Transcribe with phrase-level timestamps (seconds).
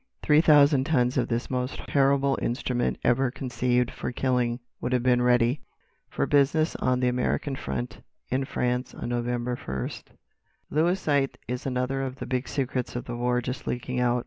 [0.23, 5.21] Three thousand tons of this most terrible instrument ever conceived for killing would have been
[5.21, 5.61] ready
[6.09, 8.01] for business on the American front
[8.31, 9.91] in France on November 1.
[10.71, 14.19] "'Lewisite' is another of the big secrets of the war just leaking out.